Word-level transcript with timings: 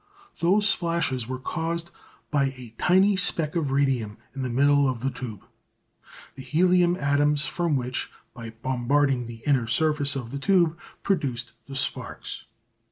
Those 0.39 0.67
splashes 0.67 1.27
were 1.27 1.37
caused 1.37 1.91
by 2.31 2.45
a 2.57 2.73
tiny 2.79 3.15
speck 3.15 3.55
of 3.55 3.69
radium 3.69 4.17
in 4.33 4.41
the 4.41 4.49
middle 4.49 4.89
of 4.89 5.01
the 5.01 5.11
tube, 5.11 5.45
the 6.33 6.41
helium 6.41 6.95
atoms 6.95 7.45
from 7.45 7.75
which, 7.75 8.09
by 8.33 8.49
bombarding 8.63 9.27
the 9.27 9.41
inner 9.45 9.67
surface 9.67 10.15
of 10.15 10.31
the 10.31 10.39
tube, 10.39 10.75
produced 11.03 11.53
the 11.67 11.75
sparks. 11.75 12.45